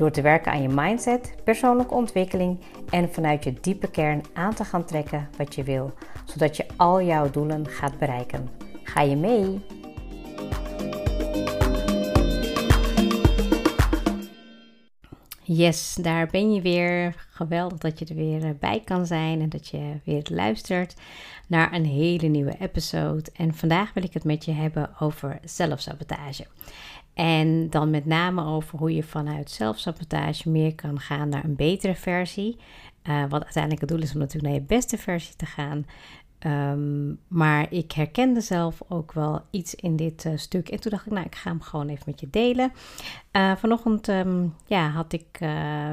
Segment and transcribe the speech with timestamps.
[0.00, 4.64] Door te werken aan je mindset, persoonlijke ontwikkeling en vanuit je diepe kern aan te
[4.64, 5.92] gaan trekken wat je wil,
[6.24, 8.48] zodat je al jouw doelen gaat bereiken.
[8.82, 9.60] Ga je mee?
[15.42, 17.26] Yes, daar ben je weer.
[17.30, 20.94] Geweldig dat je er weer eh, bij kan zijn en dat je weer luistert
[21.46, 23.30] naar een hele nieuwe episode.
[23.36, 26.46] En vandaag wil ik het met je hebben over zelfsabotage.
[27.20, 31.94] En dan met name over hoe je vanuit zelfsabotage meer kan gaan naar een betere
[31.94, 32.56] versie.
[33.08, 35.86] Uh, wat uiteindelijk het doel is om natuurlijk naar je beste versie te gaan.
[36.46, 40.68] Um, maar ik herkende zelf ook wel iets in dit uh, stuk.
[40.68, 42.72] En toen dacht ik, nou, ik ga hem gewoon even met je delen.
[43.32, 45.38] Uh, vanochtend um, ja, had ik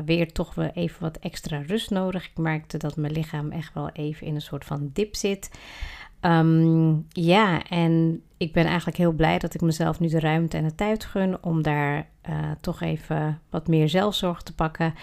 [0.05, 2.25] weer toch wel even wat extra rust nodig.
[2.25, 5.51] Ik merkte dat mijn lichaam echt wel even in een soort van dip zit.
[6.21, 10.63] Um, ja, en ik ben eigenlijk heel blij dat ik mezelf nu de ruimte en
[10.63, 14.93] de tijd gun om daar uh, toch even wat meer zelfzorg te pakken.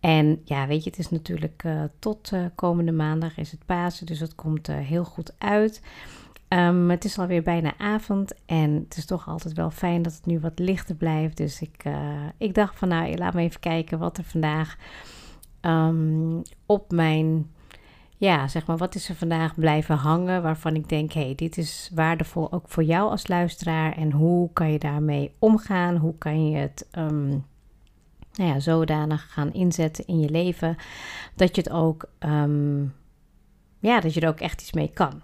[0.00, 4.06] En ja, weet je, het is natuurlijk uh, tot uh, komende maandag is het Pasen,
[4.06, 5.82] dus het komt heel goed uit.
[6.48, 10.26] Um, het is alweer bijna avond en het is toch altijd wel fijn dat het
[10.26, 11.36] nu wat lichter blijft.
[11.36, 11.84] Dus ik,
[12.38, 14.76] ik dacht van nou, laat me even kijken wat er vandaag
[15.60, 17.50] um, op mijn
[18.20, 21.58] ja, zeg maar, wat is er vandaag blijven hangen waarvan ik denk, hé, hey, dit
[21.58, 25.96] is waardevol ook voor jou als luisteraar en hoe kan je daarmee omgaan?
[25.96, 27.28] Hoe kan je het um,
[28.34, 30.76] nou ja, zodanig gaan inzetten in je leven
[31.34, 32.94] dat je het ook, um,
[33.78, 35.22] ja, dat je er ook echt iets mee kan.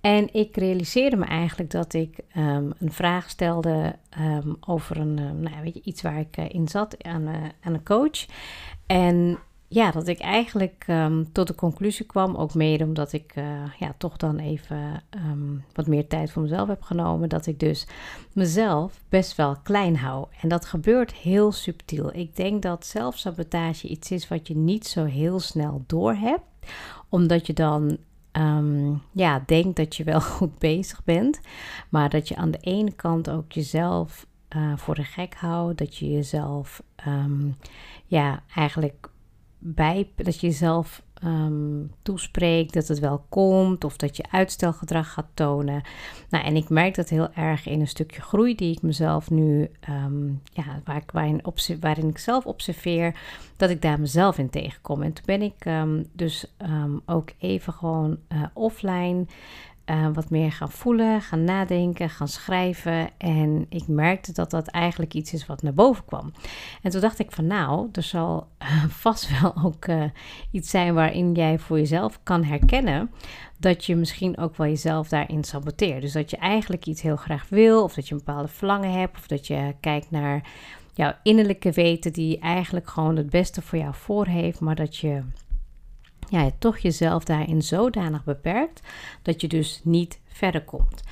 [0.00, 3.98] En ik realiseerde me eigenlijk dat ik um, een vraag stelde
[4.60, 7.84] over een, nou, weet je, iets waar ik uh, in zat aan, uh, aan een
[7.84, 8.26] coach.
[8.86, 9.38] En
[9.72, 13.44] ja, dat ik eigenlijk um, tot de conclusie kwam, ook mede omdat ik uh,
[13.78, 17.86] ja, toch dan even um, wat meer tijd voor mezelf heb genomen, dat ik dus
[18.32, 20.26] mezelf best wel klein hou.
[20.40, 22.14] En dat gebeurt heel subtiel.
[22.14, 26.72] Ik denk dat zelfsabotage iets is wat je niet zo heel snel doorhebt,
[27.08, 27.96] omdat je dan
[28.32, 31.40] um, ja, denkt dat je wel goed bezig bent,
[31.88, 34.26] maar dat je aan de ene kant ook jezelf
[34.56, 36.82] uh, voor de gek houdt, dat je jezelf
[38.06, 39.09] ja, eigenlijk
[39.60, 45.28] bij, dat je jezelf um, toespreekt dat het wel komt of dat je uitstelgedrag gaat
[45.34, 45.82] tonen.
[46.30, 49.70] Nou, en ik merk dat heel erg in een stukje groei die ik mezelf nu,
[49.88, 51.10] um, ja, waar ik,
[51.80, 53.20] waarin, ik zelf observeer,
[53.56, 55.02] dat ik daar mezelf in tegenkom.
[55.02, 56.54] En toen ben ik um, dus
[57.06, 59.26] ook even gewoon uh, offline
[59.90, 63.08] uh, wat meer gaan voelen, gaan nadenken, gaan schrijven.
[63.18, 66.32] En ik merkte dat dat eigenlijk iets is wat naar boven kwam.
[66.82, 68.48] En toen dacht ik van nou, er zal
[69.04, 70.04] vast wel ook uh,
[70.50, 73.10] iets zijn waarin jij voor jezelf kan herkennen
[73.58, 76.00] dat je misschien ook wel jezelf daarin saboteert.
[76.00, 79.16] Dus dat je eigenlijk iets heel graag wil, of dat je een bepaalde verlangen hebt,
[79.16, 80.42] of dat je kijkt naar
[80.94, 85.22] jouw innerlijke weten die eigenlijk gewoon het beste voor jou voor heeft, maar dat je
[86.30, 88.80] ja, toch jezelf daarin zodanig beperkt
[89.22, 91.02] dat je dus niet verder komt.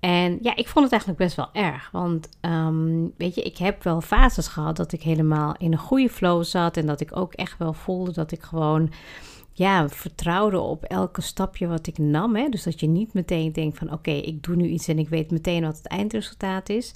[0.00, 1.90] En ja, ik vond het eigenlijk best wel erg.
[1.90, 6.08] Want um, weet je, ik heb wel fases gehad dat ik helemaal in een goede
[6.08, 6.76] flow zat.
[6.76, 8.90] En dat ik ook echt wel voelde dat ik gewoon
[9.52, 12.36] ja, vertrouwde op elke stapje wat ik nam.
[12.36, 12.48] Hè?
[12.48, 15.30] Dus dat je niet meteen denkt van oké, ik doe nu iets en ik weet
[15.30, 16.92] meteen wat het eindresultaat is.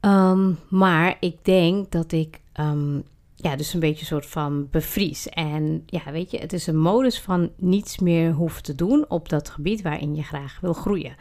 [0.00, 3.04] Um, maar ik denk dat ik um,
[3.44, 5.28] ja, dus een beetje een soort van bevries.
[5.28, 9.28] En ja, weet je, het is een modus van niets meer hoeven te doen op
[9.28, 11.16] dat gebied waarin je graag wil groeien.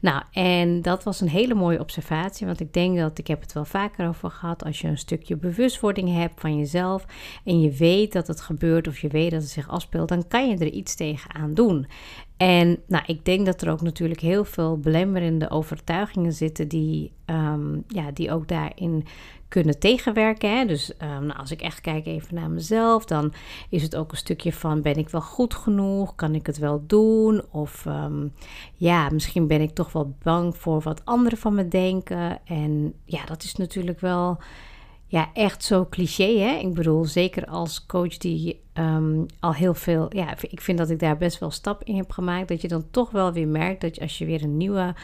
[0.00, 3.52] Nou, en dat was een hele mooie observatie, want ik denk dat ik heb het
[3.52, 4.64] wel vaker over gehad.
[4.64, 7.04] Als je een stukje bewustwording hebt van jezelf
[7.44, 10.48] en je weet dat het gebeurt of je weet dat het zich afspeelt, dan kan
[10.48, 11.86] je er iets tegen aan doen.
[12.38, 17.84] En nou, ik denk dat er ook natuurlijk heel veel belemmerende overtuigingen zitten die, um,
[17.88, 19.04] ja, die ook daarin
[19.48, 20.58] kunnen tegenwerken.
[20.58, 20.64] Hè?
[20.64, 23.32] Dus um, nou, als ik echt kijk even naar mezelf, dan
[23.68, 26.14] is het ook een stukje van ben ik wel goed genoeg?
[26.14, 27.42] Kan ik het wel doen?
[27.50, 28.32] Of um,
[28.74, 32.38] ja, misschien ben ik toch wel bang voor wat anderen van me denken.
[32.44, 34.38] En ja, dat is natuurlijk wel
[35.10, 36.38] ja, echt zo cliché.
[36.38, 36.56] Hè?
[36.56, 40.06] Ik bedoel, zeker als coach die um, al heel veel.
[40.10, 42.48] Ja, ik vind dat ik daar best wel stap in heb gemaakt.
[42.48, 44.94] Dat je dan toch wel weer merkt dat je, als je weer een nieuwe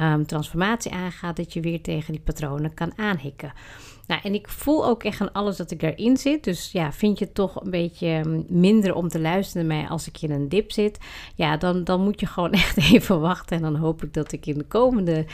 [0.00, 3.52] um, transformatie aangaat, dat je weer tegen die patronen kan aanhikken.
[4.10, 6.44] Nou, en ik voel ook echt aan alles dat ik daarin zit.
[6.44, 9.88] Dus ja, vind je het toch een beetje mm, minder om te luisteren naar mij
[9.88, 10.98] als ik in een dip zit?
[11.34, 13.56] Ja, dan, dan moet je gewoon echt even wachten.
[13.56, 15.26] En dan hoop ik dat ik in de komende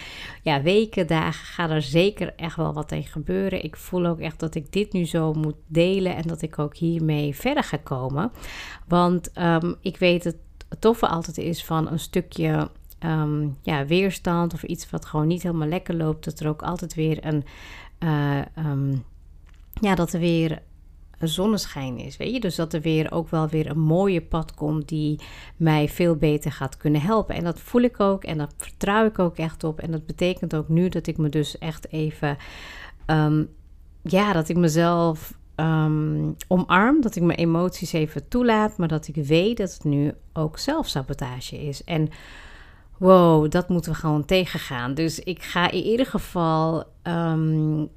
[0.43, 3.65] ja, weken, dagen, ga er zeker echt wel wat tegen gebeuren.
[3.65, 6.77] Ik voel ook echt dat ik dit nu zo moet delen en dat ik ook
[6.77, 8.33] hiermee verder ga komen.
[8.87, 10.37] Want um, ik weet het
[10.79, 12.71] toffe altijd is van een stukje
[13.01, 16.95] um, ja, weerstand of iets wat gewoon niet helemaal lekker loopt, dat er ook altijd
[16.95, 17.45] weer een
[17.99, 19.05] uh, um,
[19.81, 20.63] ja, dat er weer
[21.19, 22.41] een zonneschijn is, weet je.
[22.41, 25.21] Dus dat er weer ook wel weer een mooie pad komt die
[25.57, 27.35] mij veel beter gaat kunnen helpen.
[27.35, 29.81] En dat voel ik ook en dat vertrouw ik ook echt op.
[29.81, 32.37] En dat betekent ook nu dat ik me dus echt even,
[33.07, 33.49] um,
[34.03, 35.39] ja, dat ik mezelf
[36.49, 40.59] omarm, dat ik mijn emoties even toelaat, maar dat ik weet dat het nu ook
[40.59, 41.85] zelfsabotage is.
[41.85, 42.09] En
[42.99, 44.95] wow, dat moeten we gewoon tegengaan.
[44.95, 47.89] Dus ik ga in ieder geval um,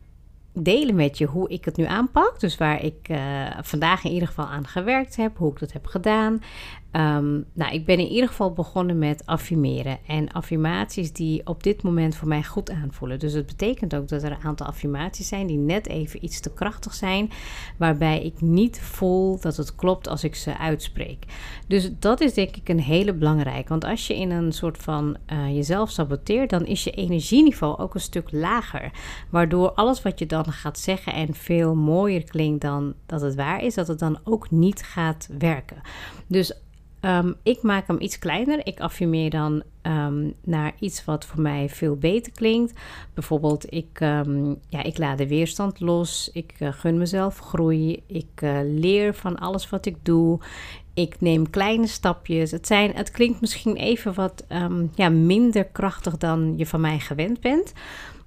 [0.54, 2.40] delen met je hoe ik het nu aanpak.
[2.40, 3.18] Dus waar ik uh,
[3.62, 6.42] vandaag in ieder geval aan gewerkt heb, hoe ik dat heb gedaan.
[6.91, 9.97] Um, nou, ik ben in ieder geval begonnen met affirmeren.
[10.07, 13.19] En affirmaties die op dit moment voor mij goed aanvoelen.
[13.19, 16.53] Dus het betekent ook dat er een aantal affirmaties zijn die net even iets te
[16.53, 17.30] krachtig zijn.
[17.77, 21.25] Waarbij ik niet voel dat het klopt als ik ze uitspreek.
[21.68, 23.69] Dus dat is denk ik een hele belangrijke.
[23.69, 27.94] Want als je in een soort van uh, jezelf saboteert, dan is je energieniveau ook
[27.94, 28.92] een stuk lager.
[29.30, 33.63] Waardoor alles wat je dan gaat zeggen en veel mooier klinkt dan dat het waar
[33.63, 35.81] is, dat het dan ook niet gaat werken.
[36.27, 36.53] Dus
[37.01, 38.66] Um, ik maak hem iets kleiner.
[38.66, 42.80] Ik affirmeer dan um, naar iets wat voor mij veel beter klinkt.
[43.13, 46.30] Bijvoorbeeld, ik, um, ja, ik laat de weerstand los.
[46.34, 48.04] Ik uh, gun mezelf groei.
[48.07, 50.40] Ik uh, leer van alles wat ik doe.
[50.94, 52.51] Ik neem kleine stapjes.
[52.51, 54.45] Het, zijn, het klinkt misschien even wat
[54.95, 57.74] ja, minder krachtig dan je van mij gewend bent.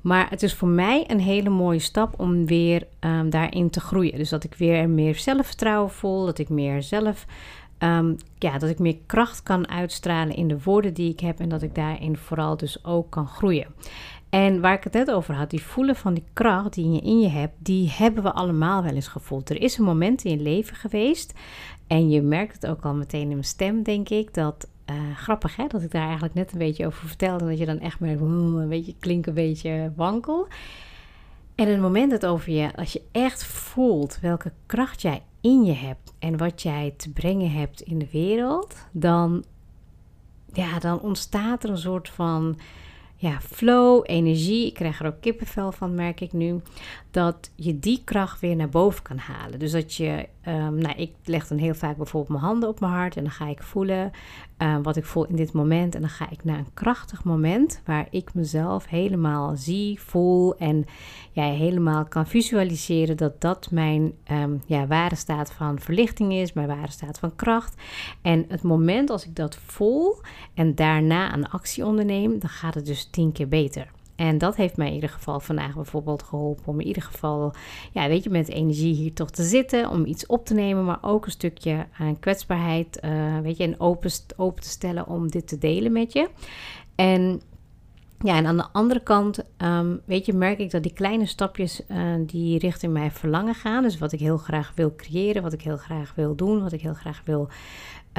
[0.00, 2.86] Maar het is voor mij een hele mooie stap om weer
[3.28, 4.18] daarin te groeien.
[4.18, 6.24] Dus dat ik weer meer zelfvertrouwen voel.
[6.24, 7.26] Dat ik meer zelf
[7.84, 11.48] Um, ja, dat ik meer kracht kan uitstralen in de woorden die ik heb en
[11.48, 13.66] dat ik daarin vooral dus ook kan groeien.
[14.30, 17.20] En waar ik het net over had, die voelen van die kracht die je in
[17.20, 19.50] je hebt, die hebben we allemaal wel eens gevoeld.
[19.50, 21.32] Er is een moment in je leven geweest
[21.86, 25.56] en je merkt het ook al meteen in mijn stem, denk ik, dat uh, grappig
[25.56, 28.20] hè, dat ik daar eigenlijk net een beetje over vertelde dat je dan echt merkt,
[28.20, 30.46] een beetje klinkt een beetje wankel.
[31.54, 35.72] En het moment dat over je, als je echt voelt welke kracht jij in je
[35.72, 39.44] hebt en wat jij te brengen hebt in de wereld, dan,
[40.52, 42.58] ja, dan ontstaat er een soort van
[43.16, 44.66] ja, flow, energie.
[44.66, 46.60] Ik krijg er ook kippenvel van, merk ik nu.
[47.10, 49.58] Dat je die kracht weer naar boven kan halen.
[49.58, 52.92] Dus dat je, um, nou, ik leg dan heel vaak bijvoorbeeld mijn handen op mijn
[52.92, 54.10] hart en dan ga ik voelen
[54.58, 55.94] um, wat ik voel in dit moment.
[55.94, 60.84] En dan ga ik naar een krachtig moment waar ik mezelf helemaal zie, voel en
[61.32, 66.68] ja, helemaal kan visualiseren dat dat mijn um, ja, ware staat van verlichting is, mijn
[66.68, 67.82] ware staat van kracht.
[68.22, 70.20] En het moment als ik dat voel
[70.54, 73.90] en daarna een actie onderneem, dan gaat het dus tien keer beter.
[74.16, 77.54] En dat heeft mij in ieder geval vandaag bijvoorbeeld geholpen om in ieder geval,
[77.92, 80.98] ja, weet je, met energie hier toch te zitten, om iets op te nemen, maar
[81.00, 85.48] ook een stukje aan kwetsbaarheid, uh, weet je, en open, open te stellen om dit
[85.48, 86.28] te delen met je.
[86.94, 87.40] En
[88.18, 91.82] ja, en aan de andere kant, um, weet je, merk ik dat die kleine stapjes
[91.88, 95.62] uh, die richting mijn verlangen gaan, dus wat ik heel graag wil creëren, wat ik
[95.62, 97.48] heel graag wil doen, wat ik heel graag wil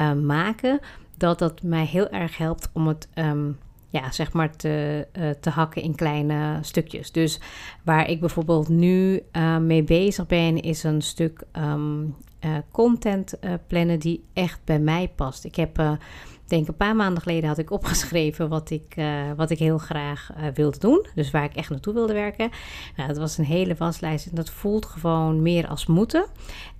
[0.00, 0.80] uh, maken,
[1.16, 3.58] dat dat mij heel erg helpt om het um,
[3.94, 7.12] ja, zeg maar te, uh, te hakken in kleine stukjes.
[7.12, 7.40] Dus
[7.82, 13.98] waar ik bijvoorbeeld nu uh, mee bezig ben, is een stuk um, uh, content plannen
[13.98, 15.44] die echt bij mij past.
[15.44, 15.98] Ik heb
[16.46, 20.30] denk een paar maanden geleden had ik opgeschreven wat ik, uh, wat ik heel graag
[20.36, 21.06] uh, wilde doen.
[21.14, 22.50] Dus waar ik echt naartoe wilde werken.
[22.96, 26.26] Nou, dat was een hele waslijst en dat voelt gewoon meer als moeten.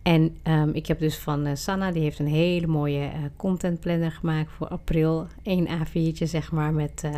[0.02, 4.10] En um, ik heb dus van uh, Sanna, die heeft een hele mooie content planner
[4.10, 5.26] gemaakt voor april.
[5.42, 7.10] Eén A4'tje zeg maar, met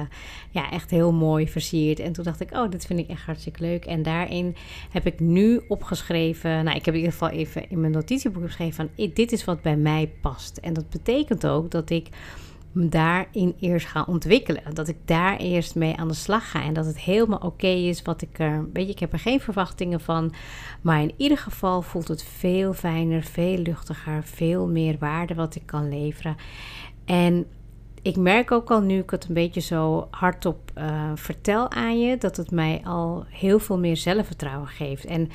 [0.50, 1.98] ja, echt heel mooi versierd.
[1.98, 3.84] En toen dacht ik, oh, dit vind ik echt hartstikke leuk.
[3.84, 4.56] En daarin
[4.90, 8.74] heb ik nu opgeschreven, nou, ik heb in ieder geval even in mijn notitieboek geschreven
[8.74, 10.56] van, dit is wat bij mij past.
[10.56, 12.08] En dat betekent ook dat ik
[12.76, 14.62] me daarin eerst ga ontwikkelen.
[14.74, 16.62] Dat ik daar eerst mee aan de slag ga.
[16.62, 18.68] En dat het helemaal oké is wat ik er.
[18.72, 20.32] Weet je, ik heb er geen verwachtingen van.
[20.80, 25.62] Maar in ieder geval voelt het veel fijner, veel luchtiger, veel meer waarde wat ik
[25.66, 26.36] kan leveren.
[27.04, 27.46] En
[28.02, 32.18] ik merk ook al nu ik het een beetje zo hardop uh, vertel aan je,
[32.18, 35.04] dat het mij al heel veel meer zelfvertrouwen geeft.
[35.04, 35.30] En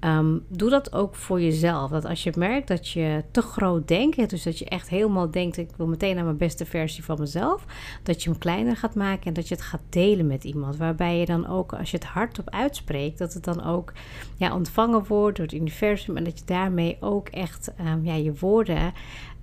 [0.00, 1.90] Ehm, doe dat ook voor jezelf.
[1.90, 5.56] Dat als je merkt dat je te groot denkt, dus dat je echt helemaal denkt:
[5.56, 7.64] ik wil meteen naar mijn beste versie van mezelf,
[8.02, 10.76] dat je hem kleiner gaat maken en dat je het gaat delen met iemand.
[10.76, 13.92] Waarbij je dan ook, als je het hardop uitspreekt, dat het dan ook
[14.36, 18.34] ja, ontvangen wordt door het universum en dat je daarmee ook echt um, ja, je
[18.34, 18.92] woorden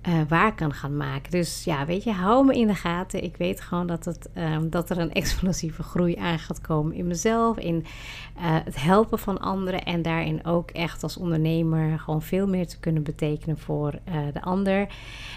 [0.08, 1.30] uh, waar kan gaan maken.
[1.30, 3.24] Dus ja, weet je, hou me in de gaten.
[3.24, 7.06] Ik weet gewoon dat, het, um, dat er een explosieve groei aan gaat komen in
[7.06, 12.46] mezelf, in uh, het helpen van anderen en daarin ook echt als ondernemer gewoon veel
[12.46, 14.88] meer te kunnen betekenen voor uh, de ander.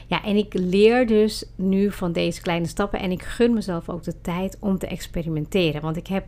[0.07, 4.03] Ja, en ik leer dus nu van deze kleine stappen en ik gun mezelf ook
[4.03, 5.81] de tijd om te experimenteren.
[5.81, 6.25] Want ik heb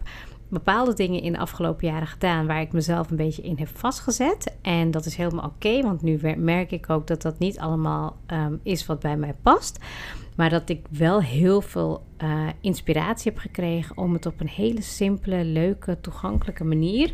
[0.53, 4.57] bepaalde dingen in de afgelopen jaren gedaan waar ik mezelf een beetje in heb vastgezet.
[4.62, 8.60] En dat is helemaal oké, want nu merk ik ook dat dat niet allemaal um,
[8.63, 9.79] is wat bij mij past.
[10.36, 14.81] Maar dat ik wel heel veel uh, inspiratie heb gekregen om het op een hele
[14.81, 17.13] simpele, leuke, toegankelijke manier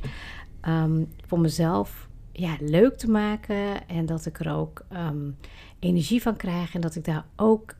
[0.68, 3.88] um, voor mezelf ja, leuk te maken.
[3.88, 5.38] En dat ik er ook um,
[5.80, 6.76] energie van krijg.
[6.76, 7.76] En dat ik daar ook,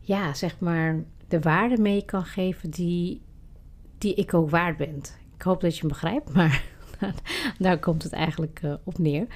[0.00, 3.20] ja, zeg maar, de waarde mee kan geven die
[3.98, 5.02] die ik ook waard ben.
[5.34, 6.64] Ik hoop dat je me begrijpt, maar
[7.58, 9.26] daar komt het eigenlijk uh, op neer.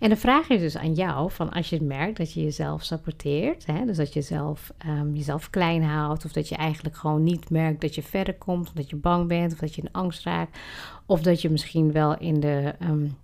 [0.00, 3.66] En de vraag is dus aan jou: van als je merkt dat je jezelf saboteert,
[3.66, 7.50] hè, dus dat je zelf, um, jezelf klein houdt, of dat je eigenlijk gewoon niet
[7.50, 10.24] merkt dat je verder komt, of dat je bang bent, of dat je in angst
[10.24, 10.58] raakt,
[11.06, 13.16] of dat je misschien wel in de um,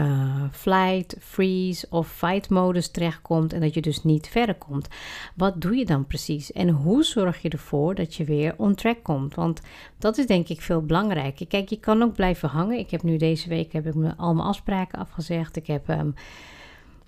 [0.00, 4.88] uh, flight, freeze of fight modus terechtkomt en dat je dus niet verder komt.
[5.34, 6.52] Wat doe je dan precies?
[6.52, 9.34] En hoe zorg je ervoor dat je weer on track komt?
[9.34, 9.60] Want
[9.98, 11.46] dat is denk ik veel belangrijker.
[11.46, 12.78] Kijk, je kan ook blijven hangen.
[12.78, 15.56] Ik heb nu deze week heb ik me al mijn afspraken afgezegd.
[15.56, 16.14] Ik heb um,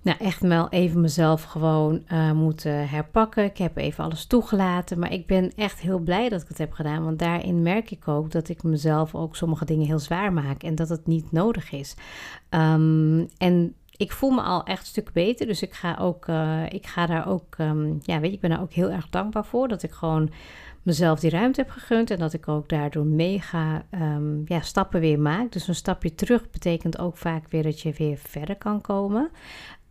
[0.03, 3.45] nou, echt wel even mezelf gewoon uh, moeten herpakken.
[3.45, 4.99] Ik heb even alles toegelaten.
[4.99, 7.05] Maar ik ben echt heel blij dat ik het heb gedaan.
[7.05, 10.63] Want daarin merk ik ook dat ik mezelf ook sommige dingen heel zwaar maak.
[10.63, 11.95] En dat het niet nodig is.
[12.51, 15.47] Um, en ik voel me al echt een stuk beter.
[15.47, 17.57] Dus ik ga, ook, uh, ik ga daar ook.
[17.59, 19.69] Um, ja, weet je, ik ben daar ook heel erg dankbaar voor.
[19.69, 20.31] Dat ik gewoon
[20.83, 22.11] mezelf die ruimte heb gegund.
[22.11, 25.53] En dat ik ook daardoor mega um, ja, stappen weer maak.
[25.53, 29.31] Dus een stapje terug betekent ook vaak weer dat je weer verder kan komen.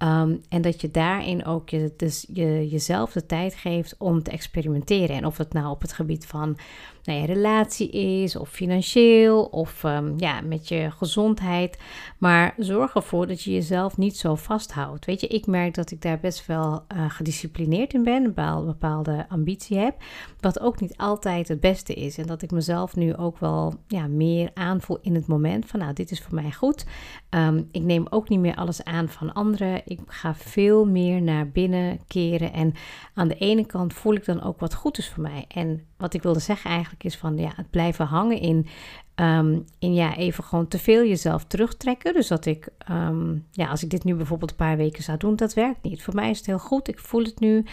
[0.03, 4.31] Um, en dat je daarin ook je, dus je, jezelf de tijd geeft om te
[4.31, 5.15] experimenteren.
[5.15, 6.57] En of het nou op het gebied van
[7.03, 11.77] nou ja, relatie is, of financieel, of um, ja, met je gezondheid.
[12.17, 15.05] Maar zorg ervoor dat je jezelf niet zo vasthoudt.
[15.05, 19.25] Weet je, ik merk dat ik daar best wel uh, gedisciplineerd in ben, een bepaalde,
[19.29, 19.95] ambitie heb.
[20.39, 22.17] Wat ook niet altijd het beste is.
[22.17, 25.93] En dat ik mezelf nu ook wel ja, meer aanvoel in het moment van, nou,
[25.93, 26.85] dit is voor mij goed.
[27.29, 29.81] Um, ik neem ook niet meer alles aan van anderen.
[29.91, 32.53] Ik ga veel meer naar binnen keren.
[32.53, 32.73] En
[33.13, 35.45] aan de ene kant voel ik dan ook wat goed is voor mij.
[35.47, 38.67] En wat ik wilde zeggen eigenlijk is van ja, het blijven hangen in,
[39.15, 42.13] um, in ja, even gewoon te veel jezelf terugtrekken.
[42.13, 45.35] Dus dat ik, um, ja, als ik dit nu bijvoorbeeld een paar weken zou doen,
[45.35, 46.03] dat werkt niet.
[46.03, 46.87] Voor mij is het heel goed.
[46.87, 47.65] Ik voel het nu.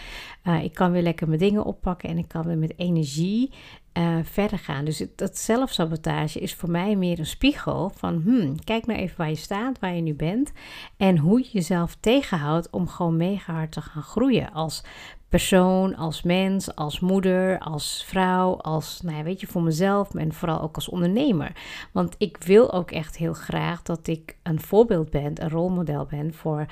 [0.43, 3.51] Uh, ik kan weer lekker mijn dingen oppakken en ik kan weer met energie
[3.99, 4.85] uh, verder gaan.
[4.85, 9.17] Dus het, dat zelfsabotage is voor mij meer een spiegel van, hmm, kijk nou even
[9.17, 10.51] waar je staat, waar je nu bent
[10.97, 14.83] en hoe je jezelf tegenhoudt om gewoon mega hard te gaan groeien als
[15.29, 20.33] persoon, als mens, als moeder, als vrouw, als, nou ja, weet je, voor mezelf en
[20.33, 21.51] vooral ook als ondernemer.
[21.91, 26.33] Want ik wil ook echt heel graag dat ik een voorbeeld ben, een rolmodel ben
[26.33, 26.65] voor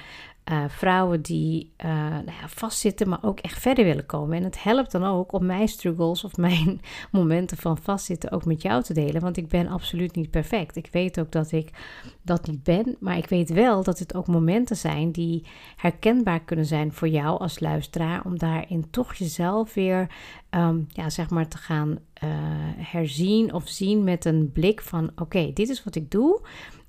[0.51, 4.38] uh, vrouwen die uh, nou ja, vastzitten, maar ook echt verder willen komen.
[4.38, 8.62] En het helpt dan ook om mijn struggles of mijn momenten van vastzitten ook met
[8.62, 9.22] jou te delen.
[9.22, 10.75] Want ik ben absoluut niet perfect.
[10.75, 11.70] Ik weet ook dat ik
[12.22, 12.96] dat niet ben.
[13.00, 17.39] Maar ik weet wel dat het ook momenten zijn die herkenbaar kunnen zijn voor jou
[17.39, 18.25] als luisteraar.
[18.25, 20.08] Om daarin toch jezelf weer
[20.50, 22.30] um, ja, zeg maar te gaan uh,
[22.77, 26.42] herzien of zien met een blik van oké, dit is wat ik doe.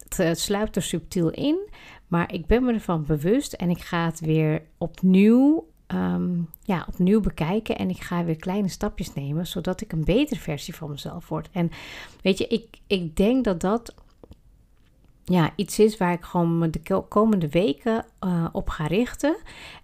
[0.08, 1.68] Het, het sluipt er subtiel in.
[2.06, 7.20] Maar ik ben me ervan bewust en ik ga het weer opnieuw, um, ja, opnieuw
[7.20, 7.78] bekijken.
[7.78, 11.48] En ik ga weer kleine stapjes nemen, zodat ik een betere versie van mezelf word.
[11.52, 11.70] En
[12.22, 13.94] weet je, ik, ik denk dat dat
[15.24, 19.36] ja, iets is waar ik gewoon de komende weken uh, op ga richten.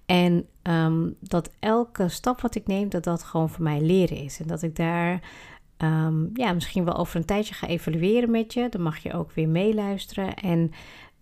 [0.07, 4.41] En um, dat elke stap wat ik neem, dat dat gewoon voor mij leren is.
[4.41, 5.21] En dat ik daar
[5.79, 8.69] um, ja, misschien wel over een tijdje ga evalueren met je.
[8.69, 10.35] Dan mag je ook weer meeluisteren.
[10.35, 10.71] En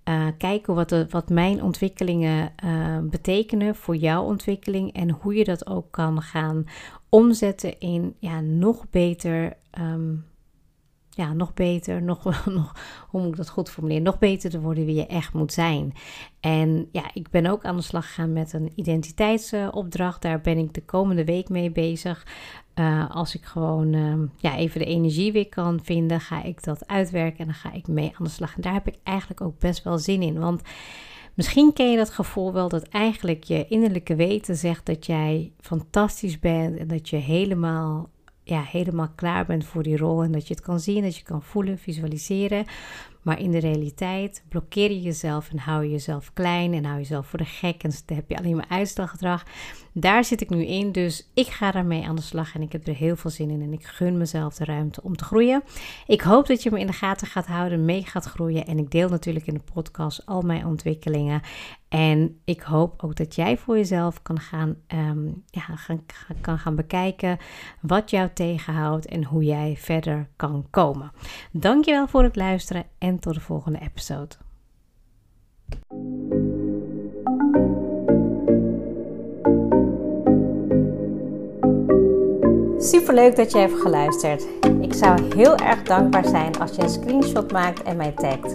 [0.09, 5.45] uh, kijken wat, de, wat mijn ontwikkelingen uh, betekenen voor jouw ontwikkeling en hoe je
[5.45, 6.65] dat ook kan gaan
[7.09, 10.25] omzetten in ja, nog beter, um,
[11.11, 12.77] ja, nog beter, nog, nog,
[13.09, 15.93] hoe moet ik dat goed formuleren, nog beter te worden wie je echt moet zijn.
[16.41, 20.23] En ja, ik ben ook aan de slag gegaan met een identiteitsopdracht.
[20.23, 22.27] Daar ben ik de komende week mee bezig.
[22.75, 26.87] Uh, als ik gewoon uh, ja, even de energie weer kan vinden, ga ik dat
[26.89, 28.55] uitwerken en dan ga ik mee aan de slag.
[28.57, 30.39] En daar heb ik eigenlijk ook best wel zin in.
[30.39, 30.63] Want
[31.35, 36.39] misschien ken je dat gevoel wel dat eigenlijk je innerlijke weten zegt dat jij fantastisch
[36.39, 38.11] bent en dat je helemaal
[38.45, 41.23] ja, helemaal klaar bent voor die rol en dat je het kan zien, dat je
[41.23, 42.65] kan voelen, visualiseren.
[43.23, 47.27] Maar in de realiteit blokkeer je jezelf en hou je jezelf klein en hou jezelf
[47.27, 47.83] voor de gek.
[47.83, 49.45] En heb je alleen maar uitstelgedrag.
[49.93, 52.87] Daar zit ik nu in, dus ik ga daarmee aan de slag en ik heb
[52.87, 53.63] er heel veel zin in.
[53.63, 55.63] En ik gun mezelf de ruimte om te groeien.
[56.07, 58.67] Ik hoop dat je me in de gaten gaat houden, mee gaat groeien.
[58.67, 61.43] En ik deel natuurlijk in de podcast al mijn ontwikkelingen.
[61.93, 66.05] En ik hoop ook dat jij voor jezelf kan gaan, um, ja, gaan,
[66.41, 67.39] kan gaan bekijken
[67.81, 71.13] wat jou tegenhoudt en hoe jij verder kan komen.
[71.51, 74.35] Dankjewel voor het luisteren en tot de volgende episode.
[82.79, 84.47] Super leuk dat je hebt geluisterd.
[84.81, 88.55] Ik zou heel erg dankbaar zijn als je een screenshot maakt en mij tagt.